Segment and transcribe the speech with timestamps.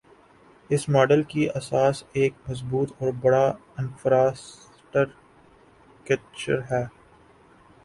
[0.69, 3.45] اس model کی اساس ایک مضبوط اور بڑا
[3.77, 6.83] انفراسٹرکچر ہے۔